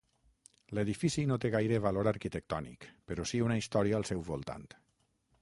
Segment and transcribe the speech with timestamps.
[0.77, 4.69] L'edifici no té gaire valor arquitectònic, però sí una història al seu voltant.